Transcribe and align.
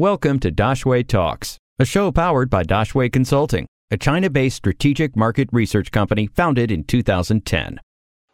Welcome 0.00 0.38
to 0.40 0.50
Daxue 0.50 1.06
Talks, 1.06 1.58
a 1.78 1.84
show 1.84 2.10
powered 2.10 2.48
by 2.48 2.62
Daxue 2.62 3.12
Consulting, 3.12 3.66
a 3.90 3.98
China 3.98 4.30
based 4.30 4.56
strategic 4.56 5.14
market 5.14 5.50
research 5.52 5.92
company 5.92 6.26
founded 6.26 6.70
in 6.72 6.84
2010. 6.84 7.78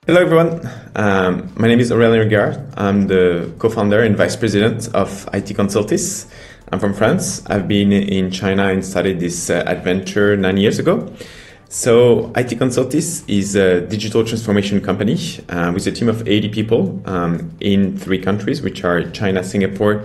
Hello, 0.07 0.21
everyone. 0.21 0.61
Um, 0.95 1.53
my 1.57 1.67
name 1.67 1.81
is 1.81 1.91
Aurélien 1.91 2.31
Rigard. 2.31 2.73
I'm 2.77 3.09
the 3.09 3.53
co 3.59 3.69
founder 3.69 4.01
and 4.01 4.17
vice 4.17 4.37
president 4.37 4.95
of 4.95 5.29
IT 5.33 5.57
Consultis. 5.57 6.31
I'm 6.71 6.79
from 6.79 6.95
France. 6.95 7.45
I've 7.47 7.67
been 7.67 7.91
in 7.91 8.31
China 8.31 8.69
and 8.69 8.85
started 8.85 9.19
this 9.19 9.51
uh, 9.51 9.65
adventure 9.67 10.37
nine 10.37 10.59
years 10.59 10.79
ago. 10.79 11.13
So, 11.69 12.33
IT 12.37 12.61
Consultis 12.61 13.25
is 13.27 13.57
a 13.57 13.81
digital 13.81 14.25
transformation 14.25 14.81
company 14.81 15.19
uh, 15.49 15.73
with 15.75 15.85
a 15.89 15.91
team 15.91 16.09
of 16.09 16.27
80 16.27 16.51
people 16.51 17.03
um, 17.07 17.51
in 17.59 17.99
three 17.99 18.21
countries, 18.21 18.63
which 18.63 18.85
are 18.85 19.11
China, 19.11 19.43
Singapore, 19.43 20.05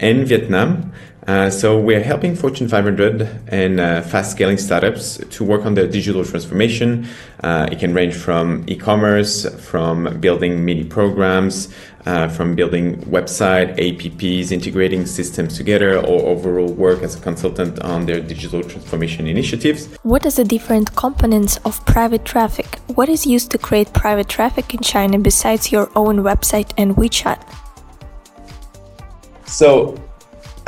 and 0.00 0.28
Vietnam. 0.28 0.92
Uh, 1.28 1.50
so 1.50 1.78
we're 1.78 2.02
helping 2.02 2.34
Fortune 2.34 2.66
500 2.66 3.28
and 3.48 3.78
uh, 3.78 4.00
fast 4.00 4.30
scaling 4.30 4.56
startups 4.56 5.18
to 5.28 5.44
work 5.44 5.66
on 5.66 5.74
their 5.74 5.86
digital 5.86 6.24
transformation. 6.24 7.06
Uh, 7.44 7.68
it 7.70 7.78
can 7.78 7.92
range 7.92 8.14
from 8.14 8.64
e-commerce, 8.66 9.46
from 9.62 10.18
building 10.20 10.64
mini 10.64 10.84
programs, 10.84 11.68
uh, 12.06 12.28
from 12.28 12.54
building 12.54 12.96
website, 13.02 13.76
APPs, 13.76 14.50
integrating 14.50 15.04
systems 15.04 15.54
together, 15.54 15.98
or 15.98 16.30
overall 16.30 16.72
work 16.72 17.02
as 17.02 17.14
a 17.14 17.20
consultant 17.20 17.78
on 17.80 18.06
their 18.06 18.20
digital 18.20 18.62
transformation 18.62 19.26
initiatives. 19.26 19.86
What 20.04 20.24
are 20.24 20.30
the 20.30 20.44
different 20.44 20.96
components 20.96 21.58
of 21.66 21.84
private 21.84 22.24
traffic? 22.24 22.78
What 22.94 23.10
is 23.10 23.26
used 23.26 23.50
to 23.50 23.58
create 23.58 23.92
private 23.92 24.30
traffic 24.30 24.72
in 24.72 24.80
China 24.80 25.18
besides 25.18 25.70
your 25.70 25.90
own 25.94 26.20
website 26.20 26.72
and 26.78 26.96
WeChat? 26.96 27.38
So 29.44 30.07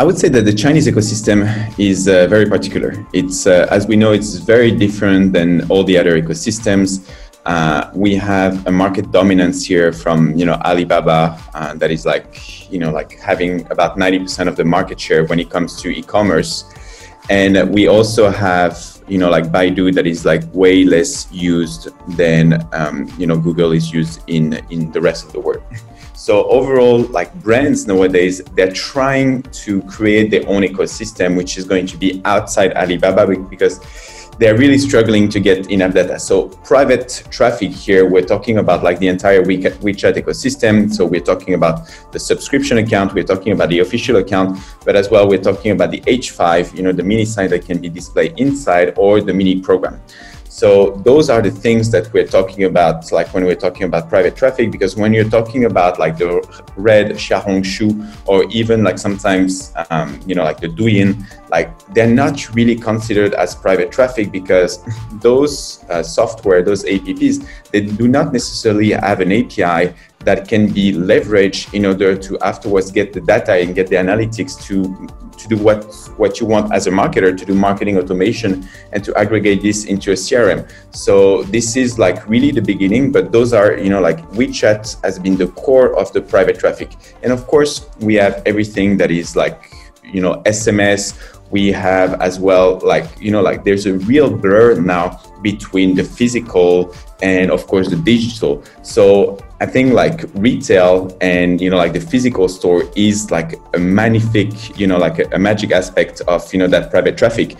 I 0.00 0.02
would 0.02 0.18
say 0.18 0.30
that 0.30 0.46
the 0.46 0.54
Chinese 0.54 0.86
ecosystem 0.86 1.38
is 1.78 2.08
uh, 2.08 2.26
very 2.26 2.46
particular. 2.46 3.06
It's, 3.12 3.46
uh, 3.46 3.66
as 3.70 3.86
we 3.86 3.96
know, 3.96 4.12
it's 4.12 4.36
very 4.36 4.70
different 4.70 5.34
than 5.34 5.70
all 5.70 5.84
the 5.84 5.98
other 5.98 6.18
ecosystems. 6.18 7.06
Uh, 7.44 7.90
we 7.94 8.14
have 8.14 8.66
a 8.66 8.70
market 8.70 9.12
dominance 9.12 9.62
here 9.62 9.92
from, 9.92 10.34
you 10.34 10.46
know, 10.46 10.54
Alibaba 10.64 11.38
uh, 11.52 11.74
that 11.74 11.90
is 11.90 12.06
like, 12.06 12.72
you 12.72 12.78
know, 12.78 12.90
like 12.90 13.18
having 13.18 13.70
about 13.70 13.98
90% 13.98 14.48
of 14.48 14.56
the 14.56 14.64
market 14.64 14.98
share 14.98 15.26
when 15.26 15.38
it 15.38 15.50
comes 15.50 15.78
to 15.82 15.90
e-commerce. 15.90 16.64
And 17.28 17.68
we 17.68 17.86
also 17.86 18.30
have, 18.30 18.82
you 19.06 19.18
know, 19.18 19.28
like 19.28 19.52
Baidu 19.52 19.94
that 19.96 20.06
is 20.06 20.24
like 20.24 20.44
way 20.54 20.84
less 20.84 21.30
used 21.30 21.88
than, 22.16 22.66
um, 22.72 23.12
you 23.18 23.26
know, 23.26 23.36
Google 23.36 23.72
is 23.72 23.92
used 23.92 24.22
in, 24.28 24.54
in 24.70 24.90
the 24.92 25.00
rest 25.02 25.26
of 25.26 25.34
the 25.34 25.40
world. 25.40 25.62
So 26.20 26.44
overall, 26.50 26.98
like 27.04 27.32
brands 27.42 27.86
nowadays, 27.86 28.42
they're 28.54 28.70
trying 28.70 29.40
to 29.64 29.80
create 29.84 30.30
their 30.30 30.46
own 30.46 30.60
ecosystem, 30.60 31.34
which 31.34 31.56
is 31.56 31.64
going 31.64 31.86
to 31.86 31.96
be 31.96 32.20
outside 32.26 32.74
Alibaba 32.74 33.38
because 33.38 33.80
they're 34.38 34.58
really 34.58 34.76
struggling 34.76 35.30
to 35.30 35.40
get 35.40 35.70
enough 35.70 35.94
data. 35.94 36.20
So 36.20 36.48
private 36.48 37.24
traffic 37.30 37.70
here, 37.70 38.06
we're 38.06 38.26
talking 38.26 38.58
about 38.58 38.84
like 38.84 38.98
the 38.98 39.08
entire 39.08 39.42
WeChat 39.42 40.14
ecosystem. 40.22 40.92
So 40.92 41.06
we're 41.06 41.22
talking 41.22 41.54
about 41.54 41.88
the 42.12 42.18
subscription 42.18 42.76
account, 42.76 43.14
we're 43.14 43.24
talking 43.24 43.52
about 43.54 43.70
the 43.70 43.78
official 43.78 44.16
account, 44.16 44.58
but 44.84 44.96
as 44.96 45.08
well, 45.08 45.26
we're 45.26 45.42
talking 45.42 45.70
about 45.70 45.90
the 45.90 46.02
H5, 46.02 46.76
you 46.76 46.82
know, 46.82 46.92
the 46.92 47.02
mini 47.02 47.24
site 47.24 47.48
that 47.48 47.64
can 47.64 47.80
be 47.80 47.88
displayed 47.88 48.38
inside 48.38 48.92
or 48.98 49.22
the 49.22 49.32
mini 49.32 49.62
program. 49.62 49.98
So 50.50 51.00
those 51.04 51.30
are 51.30 51.40
the 51.40 51.52
things 51.52 51.92
that 51.92 52.12
we're 52.12 52.26
talking 52.26 52.64
about, 52.64 53.12
like 53.12 53.32
when 53.32 53.44
we're 53.44 53.54
talking 53.54 53.84
about 53.84 54.08
private 54.08 54.34
traffic, 54.34 54.72
because 54.72 54.96
when 54.96 55.14
you're 55.14 55.30
talking 55.30 55.66
about 55.66 56.00
like 56.00 56.18
the 56.18 56.42
red 56.76 57.12
Xiaohongshu 57.12 58.26
or 58.26 58.42
even 58.50 58.82
like 58.82 58.98
sometimes, 58.98 59.72
um, 59.90 60.20
you 60.26 60.34
know, 60.34 60.42
like 60.42 60.58
the 60.58 60.66
Douyin, 60.66 61.24
like 61.50 61.70
they're 61.94 62.12
not 62.12 62.52
really 62.52 62.74
considered 62.74 63.32
as 63.34 63.54
private 63.54 63.92
traffic 63.92 64.32
because 64.32 64.84
those 65.22 65.84
uh, 65.88 66.02
software, 66.02 66.64
those 66.64 66.82
APPs, 66.82 67.46
they 67.70 67.82
do 67.82 68.08
not 68.08 68.32
necessarily 68.32 68.90
have 68.90 69.20
an 69.20 69.30
API 69.30 69.94
that 70.24 70.48
can 70.48 70.70
be 70.72 70.92
leveraged 70.92 71.72
in 71.72 71.86
order 71.86 72.16
to 72.16 72.38
afterwards 72.40 72.90
get 72.90 73.12
the 73.12 73.20
data 73.20 73.54
and 73.54 73.74
get 73.74 73.88
the 73.88 73.96
analytics 73.96 74.60
to 74.62 75.08
to 75.38 75.48
do 75.48 75.56
what 75.56 75.84
what 76.18 76.38
you 76.38 76.46
want 76.46 76.72
as 76.74 76.86
a 76.86 76.90
marketer 76.90 77.36
to 77.36 77.44
do 77.46 77.54
marketing 77.54 77.96
automation 77.96 78.68
and 78.92 79.02
to 79.02 79.14
aggregate 79.16 79.62
this 79.62 79.86
into 79.86 80.10
a 80.12 80.14
crm. 80.14 80.70
So 80.94 81.44
this 81.44 81.76
is 81.76 81.98
like 81.98 82.28
really 82.28 82.50
the 82.50 82.60
beginning 82.60 83.12
but 83.12 83.32
those 83.32 83.54
are 83.54 83.78
you 83.78 83.88
know 83.88 84.00
like 84.00 84.20
wechat 84.32 85.02
has 85.02 85.18
been 85.18 85.36
the 85.36 85.48
core 85.48 85.98
of 85.98 86.12
the 86.12 86.20
private 86.20 86.58
traffic. 86.58 86.94
And 87.22 87.32
of 87.32 87.46
course 87.46 87.88
we 88.00 88.14
have 88.16 88.42
everything 88.44 88.98
that 88.98 89.10
is 89.10 89.34
like 89.34 89.72
you 90.04 90.20
know 90.20 90.42
sms 90.46 91.39
we 91.50 91.72
have 91.72 92.20
as 92.20 92.38
well 92.38 92.78
like 92.84 93.06
you 93.20 93.30
know 93.30 93.42
like 93.42 93.64
there's 93.64 93.86
a 93.86 93.94
real 93.94 94.30
blur 94.30 94.80
now 94.80 95.20
between 95.42 95.94
the 95.94 96.04
physical 96.04 96.94
and 97.22 97.50
of 97.50 97.66
course 97.66 97.88
the 97.88 97.96
digital. 97.96 98.62
So 98.82 99.38
i 99.60 99.66
think 99.66 99.92
like 99.92 100.24
retail 100.34 101.14
and 101.20 101.60
you 101.60 101.68
know 101.68 101.76
like 101.76 101.92
the 101.92 102.00
physical 102.00 102.48
store 102.48 102.84
is 102.96 103.30
like 103.30 103.60
a 103.74 103.78
magnific 103.78 104.78
you 104.78 104.86
know 104.86 104.96
like 104.96 105.18
a, 105.18 105.28
a 105.32 105.38
magic 105.38 105.70
aspect 105.70 106.22
of 106.22 106.52
you 106.52 106.58
know 106.58 106.66
that 106.66 106.90
private 106.90 107.16
traffic 107.18 107.56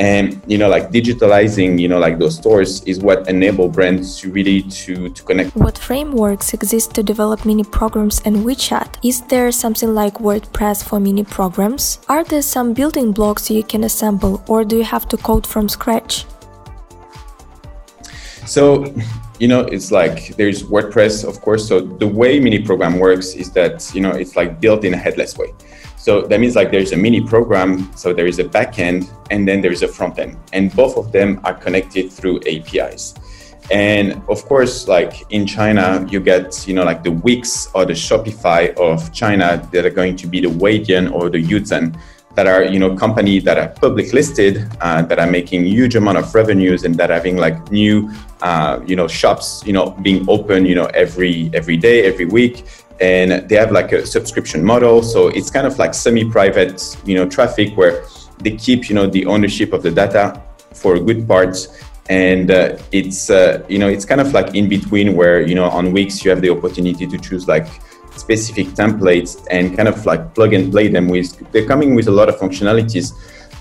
and 0.00 0.40
you 0.46 0.56
know 0.56 0.68
like 0.68 0.90
digitalizing 0.90 1.78
you 1.78 1.86
know 1.86 1.98
like 1.98 2.18
those 2.18 2.36
stores 2.36 2.82
is 2.84 3.00
what 3.00 3.28
enable 3.28 3.68
brands 3.68 4.18
to 4.18 4.32
really 4.32 4.62
to 4.62 5.10
to 5.10 5.22
connect 5.22 5.54
what 5.54 5.76
frameworks 5.76 6.54
exist 6.54 6.94
to 6.94 7.02
develop 7.02 7.44
mini 7.44 7.62
programs 7.62 8.20
and 8.24 8.34
wechat 8.38 8.88
is 9.04 9.20
there 9.32 9.52
something 9.52 9.94
like 9.94 10.14
wordpress 10.14 10.82
for 10.82 10.98
mini 10.98 11.22
programs 11.22 12.00
are 12.08 12.24
there 12.24 12.40
some 12.40 12.72
building 12.72 13.12
blocks 13.12 13.50
you 13.50 13.62
can 13.62 13.84
assemble 13.84 14.42
or 14.48 14.64
do 14.64 14.78
you 14.78 14.84
have 14.84 15.06
to 15.06 15.16
code 15.18 15.46
from 15.46 15.68
scratch 15.68 16.24
so, 18.50 18.92
you 19.38 19.46
know, 19.46 19.60
it's 19.60 19.92
like 19.92 20.34
there's 20.36 20.64
WordPress, 20.64 21.24
of 21.28 21.40
course. 21.40 21.68
So 21.68 21.80
the 21.80 22.06
way 22.08 22.40
mini 22.40 22.60
program 22.60 22.98
works 22.98 23.34
is 23.34 23.52
that, 23.52 23.88
you 23.94 24.00
know, 24.00 24.10
it's 24.10 24.34
like 24.34 24.60
built 24.60 24.84
in 24.84 24.92
a 24.92 24.96
headless 24.96 25.38
way. 25.38 25.54
So 26.00 26.22
that 26.22 26.40
means 26.40 26.56
like 26.56 26.70
there's 26.70 26.92
a 26.92 26.96
mini 26.96 27.20
program, 27.20 27.94
so 27.94 28.14
there 28.14 28.26
is 28.26 28.38
a 28.38 28.44
backend 28.44 29.10
and 29.30 29.46
then 29.46 29.60
there 29.60 29.70
is 29.70 29.82
a 29.82 29.88
front 29.88 30.18
end. 30.18 30.38
And 30.54 30.74
both 30.74 30.96
of 30.96 31.12
them 31.12 31.40
are 31.44 31.52
connected 31.52 32.10
through 32.10 32.40
APIs. 32.46 33.14
And 33.70 34.22
of 34.26 34.42
course, 34.46 34.88
like 34.88 35.30
in 35.30 35.46
China, 35.46 36.06
you 36.08 36.18
get, 36.18 36.66
you 36.66 36.72
know, 36.72 36.84
like 36.84 37.04
the 37.04 37.12
Wix 37.12 37.68
or 37.74 37.84
the 37.84 37.92
Shopify 37.92 38.74
of 38.78 39.12
China 39.12 39.68
that 39.72 39.84
are 39.84 39.90
going 39.90 40.16
to 40.16 40.26
be 40.26 40.40
the 40.40 40.48
Weidian 40.48 41.12
or 41.12 41.28
the 41.28 41.36
Youzan 41.36 41.94
that 42.34 42.46
are 42.46 42.62
you 42.64 42.78
know 42.78 42.94
companies 42.96 43.42
that 43.44 43.58
are 43.58 43.68
public 43.68 44.12
listed 44.12 44.66
uh, 44.80 45.02
that 45.02 45.18
are 45.18 45.26
making 45.26 45.66
huge 45.66 45.96
amount 45.96 46.16
of 46.16 46.32
revenues 46.32 46.84
and 46.84 46.94
that 46.94 47.10
are 47.10 47.14
having 47.14 47.36
like 47.36 47.72
new 47.72 48.08
uh, 48.42 48.80
you 48.86 48.94
know 48.94 49.08
shops 49.08 49.62
you 49.66 49.72
know 49.72 49.90
being 50.02 50.24
open 50.28 50.64
you 50.64 50.76
know 50.76 50.86
every 50.94 51.50
every 51.54 51.76
day 51.76 52.04
every 52.04 52.26
week 52.26 52.64
and 53.00 53.48
they 53.48 53.56
have 53.56 53.72
like 53.72 53.92
a 53.92 54.04
subscription 54.06 54.64
model. 54.64 55.02
So 55.02 55.28
it's 55.28 55.50
kind 55.50 55.66
of 55.66 55.78
like 55.78 55.94
semi-private 55.94 56.96
you 57.04 57.14
know 57.14 57.28
traffic 57.28 57.76
where 57.76 58.04
they 58.38 58.56
keep 58.56 58.88
you 58.88 58.94
know 58.94 59.06
the 59.06 59.26
ownership 59.26 59.72
of 59.72 59.82
the 59.82 59.90
data 59.90 60.42
for 60.74 60.98
good 60.98 61.26
part 61.26 61.56
and 62.08 62.50
uh, 62.50 62.76
it's 62.92 63.30
uh, 63.30 63.64
you 63.68 63.78
know 63.78 63.88
it's 63.88 64.04
kind 64.04 64.20
of 64.20 64.32
like 64.32 64.54
in 64.54 64.68
between 64.68 65.14
where 65.14 65.40
you 65.40 65.54
know 65.54 65.66
on 65.66 65.92
Wix 65.92 66.24
you 66.24 66.30
have 66.30 66.40
the 66.40 66.50
opportunity 66.50 67.06
to 67.06 67.18
choose 67.18 67.46
like 67.46 67.66
specific 68.16 68.66
templates 68.68 69.46
and 69.50 69.76
kind 69.76 69.88
of 69.88 70.04
like 70.04 70.34
plug 70.34 70.52
and 70.52 70.72
play 70.72 70.88
them 70.88 71.08
with 71.08 71.38
they're 71.52 71.66
coming 71.66 71.94
with 71.94 72.08
a 72.08 72.10
lot 72.10 72.28
of 72.28 72.36
functionalities 72.36 73.12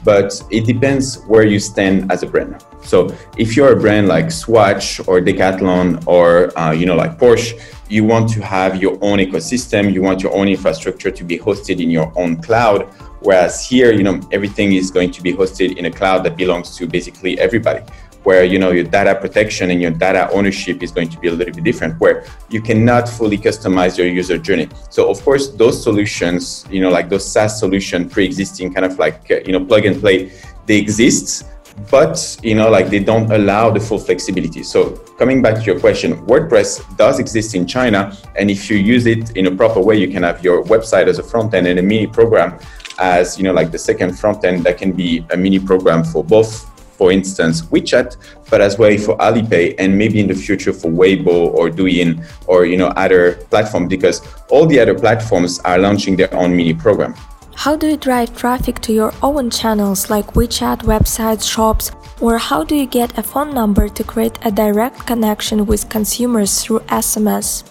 but 0.03 0.41
it 0.49 0.65
depends 0.65 1.21
where 1.25 1.43
you 1.43 1.59
stand 1.59 2.11
as 2.11 2.23
a 2.23 2.25
brand. 2.25 2.63
So 2.81 3.13
if 3.37 3.55
you're 3.55 3.73
a 3.73 3.79
brand 3.79 4.07
like 4.07 4.31
swatch 4.31 4.99
or 5.07 5.19
decathlon 5.19 6.03
or 6.07 6.57
uh, 6.57 6.71
you 6.71 6.85
know 6.85 6.95
like 6.95 7.17
porsche 7.19 7.59
you 7.89 8.03
want 8.03 8.29
to 8.29 8.41
have 8.41 8.81
your 8.81 8.97
own 9.01 9.17
ecosystem. 9.19 9.91
You 9.91 10.01
want 10.01 10.21
your 10.21 10.33
own 10.33 10.47
infrastructure 10.47 11.11
to 11.11 11.23
be 11.23 11.37
hosted 11.37 11.81
in 11.81 11.89
your 11.89 12.11
own 12.15 12.41
cloud 12.41 12.89
whereas 13.21 13.65
here 13.65 13.91
you 13.91 14.03
know 14.03 14.19
everything 14.31 14.73
is 14.73 14.91
going 14.91 15.11
to 15.11 15.21
be 15.21 15.33
hosted 15.33 15.77
in 15.77 15.85
a 15.85 15.91
cloud 15.91 16.23
that 16.23 16.37
belongs 16.37 16.75
to 16.77 16.87
basically 16.87 17.39
everybody 17.39 17.83
where 18.23 18.43
you 18.43 18.59
know 18.59 18.71
your 18.71 18.83
data 18.83 19.15
protection 19.15 19.71
and 19.71 19.81
your 19.81 19.91
data 19.91 20.29
ownership 20.31 20.83
is 20.83 20.91
going 20.91 21.09
to 21.09 21.17
be 21.19 21.27
a 21.27 21.31
little 21.31 21.53
bit 21.53 21.63
different 21.63 21.99
where 21.99 22.25
you 22.49 22.61
cannot 22.61 23.07
fully 23.07 23.37
customize 23.37 23.97
your 23.97 24.07
user 24.07 24.37
journey. 24.37 24.67
So 24.89 25.09
of 25.09 25.21
course 25.23 25.49
those 25.49 25.81
solutions 25.81 26.65
you 26.69 26.81
know 26.81 26.89
like 26.89 27.09
those 27.09 27.29
saas 27.29 27.59
solution 27.59 28.09
pre-existing 28.09 28.73
kind 28.73 28.85
of 28.85 28.99
like 28.99 29.29
uh, 29.31 29.39
you 29.45 29.53
know 29.53 29.63
plug 29.63 29.85
and 29.85 29.99
play 29.99 30.31
they 30.65 30.77
exist 30.77 31.45
but 31.89 32.37
you 32.43 32.55
know 32.55 32.69
like 32.69 32.89
they 32.89 32.99
don't 32.99 33.31
allow 33.31 33.69
the 33.69 33.79
full 33.79 33.99
flexibility 33.99 34.63
so 34.63 34.91
coming 35.17 35.41
back 35.41 35.55
to 35.55 35.61
your 35.61 35.79
question 35.79 36.15
wordpress 36.27 36.81
does 36.97 37.19
exist 37.19 37.55
in 37.55 37.65
china 37.65 38.15
and 38.35 38.49
if 38.49 38.69
you 38.69 38.77
use 38.77 39.05
it 39.05 39.35
in 39.37 39.47
a 39.47 39.51
proper 39.55 39.79
way 39.79 39.95
you 39.95 40.07
can 40.07 40.23
have 40.23 40.43
your 40.43 40.63
website 40.65 41.07
as 41.07 41.19
a 41.19 41.23
front 41.23 41.53
end 41.53 41.67
and 41.67 41.79
a 41.79 41.81
mini 41.81 42.07
program 42.07 42.57
as 42.99 43.37
you 43.37 43.43
know 43.43 43.53
like 43.53 43.71
the 43.71 43.77
second 43.77 44.17
front 44.17 44.43
end 44.43 44.63
that 44.63 44.77
can 44.77 44.91
be 44.91 45.25
a 45.31 45.37
mini 45.37 45.59
program 45.59 46.03
for 46.03 46.23
both 46.23 46.69
for 46.99 47.13
instance, 47.13 47.61
WeChat, 47.61 48.17
but 48.49 48.59
as 48.59 48.77
well 48.77 48.95
for 48.97 49.17
Alipay 49.19 49.73
and 49.79 49.97
maybe 49.97 50.19
in 50.19 50.27
the 50.27 50.35
future 50.35 50.73
for 50.73 50.91
Weibo 50.91 51.53
or 51.55 51.69
Douyin 51.69 52.21
or 52.45 52.65
you 52.65 52.75
know 52.75 52.87
other 52.87 53.35
platforms 53.49 53.87
because 53.87 54.21
all 54.49 54.65
the 54.65 54.77
other 54.81 54.93
platforms 54.93 55.59
are 55.59 55.79
launching 55.79 56.17
their 56.17 56.31
own 56.33 56.53
mini 56.53 56.73
program. 56.73 57.15
How 57.59 57.75
do 57.75 57.89
you 57.89 57.97
drive 57.97 58.37
traffic 58.37 58.79
to 58.83 58.93
your 58.93 59.13
own 59.21 59.49
channels 59.49 60.09
like 60.09 60.27
WeChat, 60.27 60.83
websites, 60.83 61.43
shops, 61.43 61.91
or 62.21 62.37
how 62.37 62.63
do 62.63 62.73
you 62.73 62.85
get 62.85 63.17
a 63.17 63.21
phone 63.21 63.53
number 63.53 63.89
to 63.89 64.01
create 64.01 64.39
a 64.43 64.49
direct 64.49 65.05
connection 65.05 65.65
with 65.65 65.89
consumers 65.89 66.63
through 66.63 66.79
SMS? 66.87 67.69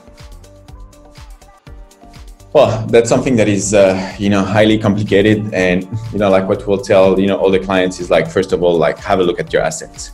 Well, 2.53 2.87
that's 2.89 3.09
something 3.09 3.35
that 3.37 3.49
is, 3.49 3.73
uh, 3.73 4.15
you 4.19 4.29
know, 4.29 4.45
highly 4.45 4.77
complicated, 4.77 5.55
and 5.55 5.85
you 6.13 6.19
know, 6.19 6.29
like 6.29 6.47
what 6.47 6.67
we'll 6.67 6.83
tell, 6.83 7.19
you 7.19 7.27
know, 7.27 7.39
all 7.39 7.51
the 7.51 7.59
clients 7.59 7.99
is 7.99 8.11
like, 8.11 8.31
first 8.31 8.53
of 8.53 8.63
all, 8.63 8.77
like 8.77 8.99
have 8.99 9.21
a 9.21 9.23
look 9.23 9.41
at 9.41 9.55
your 9.55 9.63
assets. 9.63 10.09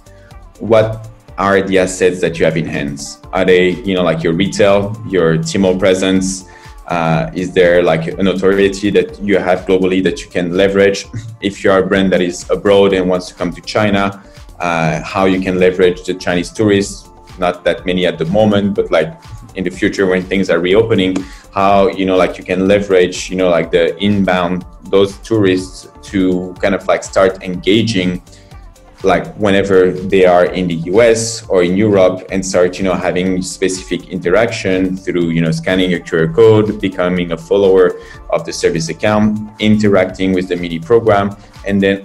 What 0.61 1.09
are 1.37 1.61
the 1.61 1.81
assets 1.81 2.21
that 2.21 2.39
you 2.39 2.45
have 2.45 2.57
in 2.57 2.67
hands? 2.67 3.19
Are 3.33 3.45
they, 3.45 3.71
you 3.71 3.97
know, 3.97 4.05
like 4.05 4.23
your 4.23 4.35
retail, 4.35 4.97
your 5.09 5.39
Tmall 5.39 5.81
presence? 5.81 6.49
Uh, 6.87 7.31
is 7.35 7.53
there 7.55 7.83
like 7.83 8.07
a 8.07 8.31
authority 8.31 8.91
that 8.91 9.19
you 9.21 9.39
have 9.39 9.61
globally 9.61 10.03
that 10.03 10.23
you 10.23 10.29
can 10.29 10.57
leverage? 10.57 11.07
If 11.41 11.65
you 11.65 11.71
are 11.71 11.83
a 11.83 11.87
brand 11.87 12.13
that 12.13 12.21
is 12.21 12.49
abroad 12.51 12.93
and 12.93 13.09
wants 13.09 13.29
to 13.29 13.35
come 13.35 13.53
to 13.53 13.61
China, 13.61 14.23
uh, 14.59 15.03
how 15.03 15.25
you 15.27 15.41
can 15.41 15.59
leverage 15.59 16.05
the 16.05 16.15
Chinese 16.15 16.51
tourists? 16.51 17.09
Not 17.39 17.65
that 17.65 17.85
many 17.85 18.07
at 18.07 18.19
the 18.19 18.27
moment, 18.27 18.75
but 18.75 18.91
like 18.91 19.11
in 19.57 19.65
the 19.65 19.71
future 19.71 20.07
when 20.07 20.23
things 20.23 20.51
are 20.51 20.61
reopening, 20.61 21.17
how 21.53 21.89
you 21.89 22.05
know 22.05 22.17
like 22.17 22.37
you 22.39 22.45
can 22.45 22.67
leverage 22.67 23.31
you 23.31 23.37
know 23.37 23.49
like 23.49 23.71
the 23.71 23.97
inbound 24.03 24.65
those 24.91 25.17
tourists 25.19 25.89
to 26.03 26.55
kind 26.61 26.75
of 26.75 26.87
like 26.87 27.03
start 27.03 27.43
engaging 27.43 28.21
like 29.05 29.27
whenever 29.37 29.91
they 29.91 30.25
are 30.25 30.47
in 30.47 30.67
the 30.69 30.75
US 30.93 31.47
or 31.49 31.63
in 31.63 31.77
Europe 31.77 32.27
and 32.31 32.45
start, 32.45 32.79
you 32.79 32.85
know, 32.85 32.95
having 32.95 33.43
specific 33.43 34.09
interaction 34.09 34.97
through, 34.97 35.31
you 35.31 35.41
know, 35.41 35.51
scanning 35.51 35.95
a 35.95 35.99
QR 35.99 36.35
code, 36.35 36.81
becoming 36.81 37.33
a 37.33 37.37
follower 37.37 38.01
of 38.31 38.45
the 38.45 38.53
service 38.53 38.89
account, 38.89 39.39
interacting 39.61 40.33
with 40.33 40.49
the 40.49 40.57
mini 40.57 40.79
program, 40.79 41.37
and 41.67 41.83
then 41.83 42.03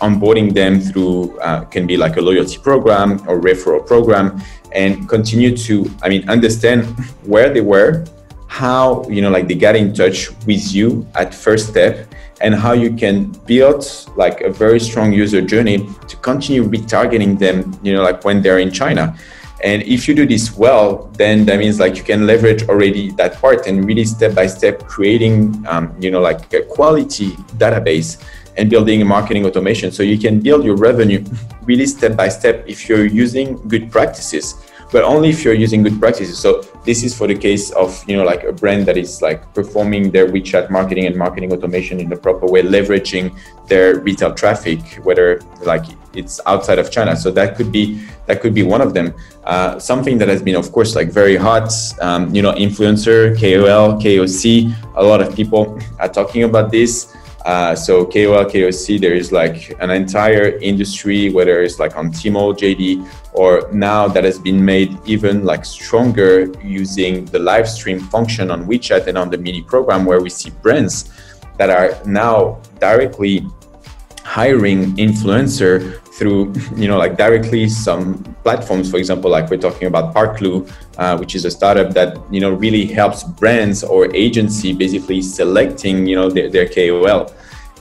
onboarding 0.00 0.52
them 0.52 0.80
through 0.80 1.38
uh, 1.40 1.64
can 1.64 1.86
be 1.86 1.96
like 1.96 2.16
a 2.16 2.20
loyalty 2.20 2.58
program 2.58 3.12
or 3.28 3.40
referral 3.40 3.86
program 3.86 4.42
and 4.72 5.08
continue 5.08 5.56
to, 5.56 5.90
I 6.02 6.08
mean, 6.08 6.28
understand 6.28 6.84
where 7.24 7.52
they 7.52 7.60
were, 7.60 8.04
how, 8.48 9.04
you 9.08 9.22
know, 9.22 9.30
like 9.30 9.48
they 9.48 9.54
got 9.54 9.76
in 9.76 9.94
touch 9.94 10.30
with 10.46 10.74
you 10.74 11.06
at 11.14 11.34
first 11.34 11.68
step 11.68 12.11
and 12.42 12.54
how 12.54 12.72
you 12.72 12.92
can 12.92 13.30
build 13.46 13.86
like 14.16 14.40
a 14.40 14.50
very 14.50 14.80
strong 14.80 15.12
user 15.12 15.40
journey 15.40 15.88
to 16.08 16.16
continue 16.16 16.64
retargeting 16.64 17.38
them, 17.38 17.78
you 17.82 17.94
know, 17.94 18.02
like 18.02 18.24
when 18.24 18.42
they're 18.42 18.58
in 18.58 18.70
China. 18.70 19.16
And 19.62 19.82
if 19.82 20.08
you 20.08 20.14
do 20.14 20.26
this 20.26 20.56
well, 20.56 21.08
then 21.16 21.46
that 21.46 21.58
means 21.60 21.78
like 21.78 21.96
you 21.96 22.02
can 22.02 22.26
leverage 22.26 22.68
already 22.68 23.12
that 23.12 23.40
part 23.40 23.68
and 23.68 23.84
really 23.84 24.04
step 24.04 24.34
by 24.34 24.48
step 24.48 24.84
creating, 24.88 25.64
um, 25.68 25.94
you 26.00 26.10
know, 26.10 26.20
like 26.20 26.52
a 26.52 26.62
quality 26.62 27.30
database 27.62 28.20
and 28.56 28.68
building 28.68 29.00
a 29.02 29.04
marketing 29.04 29.46
automation. 29.46 29.92
So 29.92 30.02
you 30.02 30.18
can 30.18 30.40
build 30.40 30.64
your 30.64 30.76
revenue 30.76 31.24
really 31.62 31.86
step 31.86 32.16
by 32.16 32.28
step 32.28 32.64
if 32.66 32.88
you're 32.88 33.06
using 33.06 33.56
good 33.68 33.90
practices 33.90 34.56
but 34.92 35.02
only 35.02 35.30
if 35.30 35.42
you're 35.42 35.54
using 35.54 35.82
good 35.82 35.98
practices. 35.98 36.38
So 36.38 36.62
this 36.84 37.02
is 37.02 37.16
for 37.16 37.26
the 37.26 37.34
case 37.34 37.70
of 37.72 38.04
you 38.06 38.16
know 38.16 38.24
like 38.24 38.44
a 38.44 38.52
brand 38.52 38.86
that 38.86 38.96
is 38.96 39.22
like 39.22 39.52
performing 39.54 40.10
their 40.10 40.28
WeChat 40.28 40.70
marketing 40.70 41.06
and 41.06 41.16
marketing 41.16 41.52
automation 41.52 41.98
in 41.98 42.08
the 42.08 42.16
proper 42.16 42.46
way, 42.46 42.62
leveraging 42.62 43.36
their 43.66 43.98
retail 44.00 44.34
traffic, 44.34 44.80
whether 45.02 45.40
like 45.62 45.84
it's 46.14 46.40
outside 46.46 46.78
of 46.78 46.90
China. 46.90 47.16
So 47.16 47.30
that 47.32 47.56
could 47.56 47.72
be 47.72 48.04
that 48.26 48.40
could 48.40 48.54
be 48.54 48.62
one 48.62 48.80
of 48.80 48.94
them. 48.94 49.14
Uh, 49.44 49.78
something 49.78 50.18
that 50.18 50.28
has 50.28 50.42
been, 50.42 50.56
of 50.56 50.70
course, 50.70 50.94
like 50.94 51.10
very 51.10 51.36
hot. 51.36 51.72
Um, 52.00 52.32
you 52.34 52.42
know, 52.42 52.52
influencer, 52.52 53.34
KOL, 53.34 54.00
KOC. 54.00 54.72
A 54.94 55.02
lot 55.02 55.20
of 55.20 55.34
people 55.34 55.80
are 55.98 56.08
talking 56.08 56.44
about 56.44 56.70
this. 56.70 57.16
Uh, 57.44 57.74
so 57.74 58.04
KOL, 58.04 58.44
KOC, 58.44 59.00
there 59.00 59.14
is 59.14 59.32
like 59.32 59.74
an 59.80 59.90
entire 59.90 60.58
industry, 60.58 61.30
whether 61.30 61.62
it's 61.62 61.80
like 61.80 61.96
on 61.96 62.12
Tmall, 62.12 62.56
JD, 62.56 63.04
or 63.34 63.68
now 63.72 64.08
that 64.08 64.24
has 64.24 64.38
been 64.38 64.62
made 64.64 64.96
even 65.06 65.44
like 65.44 65.64
stronger 65.64 66.52
using 66.62 67.24
the 67.26 67.38
live 67.38 67.68
stream 67.68 67.98
function 67.98 68.50
on 68.50 68.66
WeChat 68.66 69.06
and 69.06 69.16
on 69.16 69.30
the 69.30 69.38
mini 69.38 69.62
program, 69.62 70.04
where 70.04 70.20
we 70.20 70.30
see 70.30 70.50
brands 70.62 71.10
that 71.58 71.70
are 71.70 71.98
now 72.04 72.60
directly 72.78 73.46
hiring 74.24 74.94
influencer 74.96 76.00
through 76.14 76.52
you 76.76 76.88
know 76.88 76.98
like 76.98 77.16
directly 77.16 77.68
some 77.68 78.22
platforms. 78.44 78.90
For 78.90 78.98
example 78.98 79.30
like 79.30 79.50
we're 79.50 79.56
talking 79.56 79.88
about 79.88 80.14
parklu 80.14 80.70
uh, 80.98 81.16
which 81.16 81.34
is 81.34 81.44
a 81.44 81.50
startup 81.50 81.94
that 81.94 82.18
you 82.30 82.40
know 82.40 82.52
really 82.52 82.86
helps 82.86 83.24
brands 83.24 83.82
or 83.82 84.14
agency 84.14 84.72
basically 84.72 85.22
selecting 85.22 86.06
you 86.06 86.16
know 86.16 86.30
their, 86.30 86.48
their 86.50 86.68
kol 86.68 87.32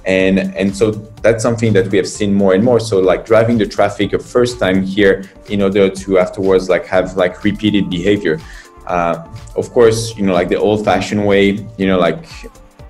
and 0.05 0.39
and 0.39 0.75
so 0.75 0.91
that's 1.21 1.43
something 1.43 1.73
that 1.73 1.87
we 1.91 1.97
have 1.97 2.07
seen 2.07 2.33
more 2.33 2.53
and 2.55 2.63
more 2.63 2.79
so 2.79 2.99
like 2.99 3.25
driving 3.25 3.57
the 3.57 3.65
traffic 3.65 4.13
a 4.13 4.19
first 4.19 4.59
time 4.59 4.81
here 4.81 5.23
in 5.49 5.61
order 5.61 5.89
to 5.89 6.17
afterwards 6.17 6.69
like 6.69 6.85
have 6.85 7.15
like 7.15 7.43
repeated 7.43 7.89
behavior 7.89 8.39
uh, 8.87 9.27
of 9.55 9.69
course 9.71 10.15
you 10.17 10.25
know 10.25 10.33
like 10.33 10.49
the 10.49 10.55
old 10.55 10.83
fashioned 10.83 11.25
way 11.25 11.51
you 11.77 11.85
know 11.85 11.99
like 11.99 12.25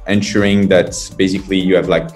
ensuring 0.08 0.68
that 0.68 0.94
basically 1.18 1.60
you 1.60 1.76
have 1.76 1.90
like 1.90 2.10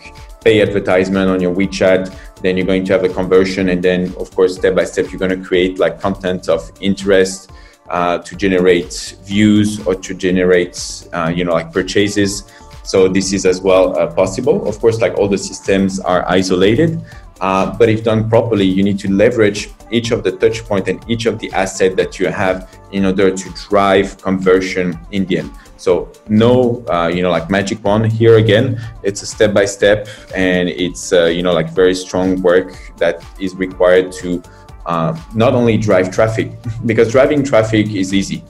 pay 0.45 0.61
advertisement 0.61 1.29
on 1.29 1.41
your 1.41 1.53
WeChat, 1.53 2.15
then 2.41 2.55
you're 2.55 2.67
going 2.67 2.85
to 2.85 2.93
have 2.93 3.03
a 3.03 3.09
conversion, 3.09 3.69
and 3.69 3.83
then 3.83 4.13
of 4.17 4.33
course 4.35 4.55
step 4.55 4.75
by 4.75 4.85
step 4.85 5.11
you're 5.11 5.19
going 5.19 5.37
to 5.37 5.43
create 5.43 5.79
like 5.79 5.99
content 5.99 6.47
of 6.47 6.71
interest 6.79 7.51
uh, 7.89 8.19
to 8.19 8.35
generate 8.35 9.15
views 9.23 9.85
or 9.87 9.95
to 9.95 10.13
generate 10.13 10.77
uh, 11.13 11.31
you 11.35 11.43
know 11.43 11.53
like 11.53 11.73
purchases. 11.73 12.43
So 12.85 13.07
this 13.07 13.33
is 13.33 13.45
as 13.45 13.61
well 13.61 13.97
uh, 13.97 14.07
possible. 14.13 14.67
Of 14.69 14.79
course, 14.79 15.01
like 15.01 15.17
all 15.17 15.27
the 15.27 15.37
systems 15.37 15.99
are 15.99 16.23
isolated, 16.29 17.01
uh, 17.41 17.75
but 17.75 17.89
if 17.89 18.03
done 18.03 18.29
properly, 18.29 18.65
you 18.65 18.83
need 18.83 18.99
to 18.99 19.11
leverage 19.11 19.69
each 19.91 20.11
of 20.11 20.23
the 20.23 20.31
touch 20.31 20.63
point 20.63 20.87
and 20.87 21.03
each 21.09 21.25
of 21.25 21.39
the 21.39 21.51
asset 21.51 21.95
that 21.97 22.19
you 22.19 22.27
have 22.27 22.69
in 22.91 23.05
order 23.05 23.35
to 23.35 23.49
drive 23.69 24.21
conversion 24.21 24.97
in 25.11 25.25
the 25.25 25.39
end. 25.39 25.51
So 25.77 26.11
no, 26.29 26.85
uh, 26.87 27.07
you 27.07 27.21
know, 27.21 27.31
like 27.31 27.49
magic 27.49 27.83
wand 27.83 28.11
here 28.11 28.37
again. 28.37 28.79
It's 29.03 29.21
a 29.21 29.25
step 29.25 29.53
by 29.53 29.65
step, 29.65 30.07
and 30.35 30.69
it's 30.69 31.11
uh, 31.11 31.25
you 31.25 31.43
know 31.43 31.53
like 31.53 31.69
very 31.71 31.93
strong 31.93 32.41
work 32.41 32.73
that 32.97 33.23
is 33.39 33.55
required 33.55 34.11
to 34.13 34.41
uh, 34.85 35.19
not 35.33 35.53
only 35.53 35.77
drive 35.77 36.11
traffic 36.11 36.51
because 36.85 37.11
driving 37.11 37.43
traffic 37.43 37.93
is 37.93 38.13
easy, 38.13 38.43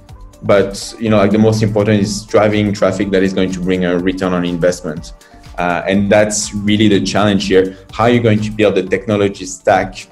but 0.45 0.93
you 0.99 1.09
know 1.09 1.17
like 1.17 1.31
the 1.31 1.37
most 1.37 1.61
important 1.61 2.01
is 2.01 2.25
driving 2.25 2.73
traffic 2.73 3.09
that 3.11 3.23
is 3.23 3.33
going 3.33 3.51
to 3.51 3.59
bring 3.59 3.85
a 3.85 3.97
return 3.97 4.33
on 4.33 4.45
investment. 4.45 5.13
Uh, 5.57 5.81
and 5.87 6.11
that's 6.11 6.53
really 6.53 6.87
the 6.89 7.01
challenge 7.01 7.47
here. 7.47 7.77
How 7.93 8.03
are 8.05 8.09
you 8.09 8.21
going 8.21 8.41
to 8.41 8.51
build 8.51 8.75
the 8.75 8.83
technology 8.83 9.45
stack? 9.45 10.07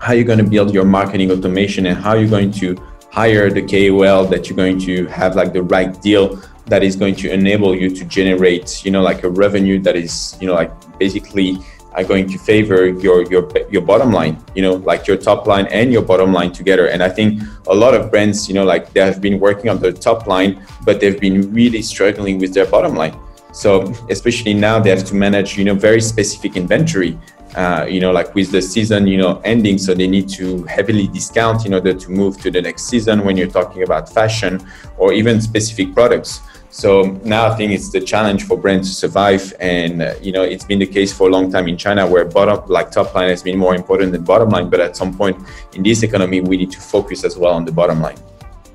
How 0.00 0.12
are 0.12 0.16
you 0.16 0.24
going 0.24 0.40
to 0.40 0.44
build 0.44 0.74
your 0.74 0.84
marketing 0.84 1.30
automation 1.30 1.86
and 1.86 1.96
how 1.96 2.10
are 2.10 2.18
you 2.18 2.28
going 2.28 2.50
to 2.52 2.76
hire 3.10 3.48
the 3.48 3.62
KOL 3.62 4.26
that 4.26 4.48
you're 4.48 4.56
going 4.56 4.78
to 4.80 5.06
have 5.06 5.36
like 5.36 5.52
the 5.52 5.62
right 5.62 6.00
deal 6.02 6.42
that 6.66 6.82
is 6.82 6.96
going 6.96 7.14
to 7.14 7.32
enable 7.32 7.74
you 7.74 7.88
to 7.90 8.04
generate, 8.04 8.84
you 8.84 8.90
know, 8.90 9.02
like 9.02 9.22
a 9.22 9.30
revenue 9.30 9.80
that 9.80 9.96
is, 9.96 10.36
you 10.40 10.46
know, 10.48 10.54
like 10.54 10.72
basically 10.98 11.58
are 11.96 12.04
going 12.04 12.28
to 12.28 12.38
favor 12.38 12.86
your 12.86 13.22
your 13.32 13.48
your 13.70 13.82
bottom 13.82 14.12
line 14.12 14.36
you 14.54 14.62
know 14.62 14.74
like 14.90 15.06
your 15.06 15.16
top 15.16 15.46
line 15.46 15.66
and 15.68 15.92
your 15.92 16.02
bottom 16.02 16.32
line 16.32 16.52
together. 16.52 16.86
And 16.88 17.02
i 17.02 17.08
think 17.08 17.42
a 17.66 17.74
lot 17.74 17.94
of 17.94 18.10
brands 18.10 18.48
you 18.48 18.54
know 18.54 18.64
like 18.64 18.92
they 18.92 19.00
have 19.00 19.20
been 19.20 19.40
working 19.40 19.68
on 19.70 19.78
their 19.78 19.92
top 19.92 20.26
line 20.26 20.62
but 20.84 21.00
they've 21.00 21.20
been 21.20 21.52
really 21.52 21.82
struggling 21.82 22.38
with 22.38 22.52
their 22.54 22.66
bottom 22.66 22.94
line. 22.94 23.16
So 23.52 23.94
especially 24.10 24.52
now 24.52 24.78
they 24.78 24.90
have 24.90 25.04
to 25.06 25.14
manage 25.14 25.56
you 25.58 25.64
know 25.64 25.74
very 25.74 26.02
specific 26.02 26.56
inventory 26.56 27.18
uh, 27.56 27.86
you 27.88 28.00
know, 28.00 28.12
like 28.12 28.34
with 28.34 28.50
the 28.52 28.60
season, 28.60 29.06
you 29.06 29.16
know, 29.16 29.40
ending, 29.44 29.78
so 29.78 29.94
they 29.94 30.06
need 30.06 30.28
to 30.28 30.64
heavily 30.64 31.06
discount 31.08 31.64
in 31.64 31.72
order 31.72 31.94
to 31.94 32.10
move 32.10 32.38
to 32.42 32.50
the 32.50 32.60
next 32.60 32.84
season 32.84 33.24
when 33.24 33.34
you're 33.36 33.48
talking 33.48 33.82
about 33.82 34.12
fashion 34.12 34.60
or 34.98 35.14
even 35.14 35.40
specific 35.40 35.94
products. 35.94 36.40
So 36.76 37.18
now 37.24 37.46
I 37.46 37.56
think 37.56 37.72
it's 37.72 37.88
the 37.88 38.02
challenge 38.02 38.44
for 38.44 38.58
brands 38.58 38.90
to 38.90 38.94
survive, 38.94 39.54
and 39.60 40.02
uh, 40.02 40.14
you 40.20 40.30
know, 40.30 40.42
it's 40.42 40.62
been 40.62 40.78
the 40.78 40.86
case 40.86 41.10
for 41.10 41.26
a 41.26 41.30
long 41.30 41.50
time 41.50 41.68
in 41.68 41.78
China, 41.78 42.06
where 42.06 42.26
bottom, 42.26 42.68
like 42.68 42.90
top 42.90 43.14
line, 43.14 43.30
has 43.30 43.42
been 43.42 43.56
more 43.56 43.74
important 43.74 44.12
than 44.12 44.24
bottom 44.24 44.50
line. 44.50 44.68
But 44.68 44.80
at 44.80 44.94
some 44.94 45.16
point 45.16 45.38
in 45.72 45.82
this 45.82 46.02
economy, 46.02 46.42
we 46.42 46.58
need 46.58 46.70
to 46.72 46.80
focus 46.80 47.24
as 47.24 47.38
well 47.38 47.54
on 47.54 47.64
the 47.64 47.72
bottom 47.72 48.02
line. 48.02 48.18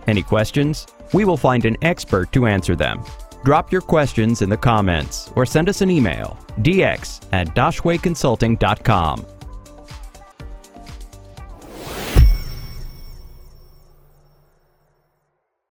Any 0.07 0.23
questions? 0.23 0.87
We 1.13 1.25
will 1.25 1.37
find 1.37 1.63
an 1.63 1.77
expert 1.83 2.31
to 2.31 2.47
answer 2.47 2.75
them. 2.75 3.03
Drop 3.45 3.71
your 3.71 3.81
questions 3.81 4.41
in 4.41 4.49
the 4.49 4.57
comments 4.57 5.31
or 5.35 5.45
send 5.45 5.69
us 5.69 5.81
an 5.81 5.91
email 5.91 6.39
dx 6.61 7.21
at 7.31 7.49
daxueconsulting.com. 7.55 9.25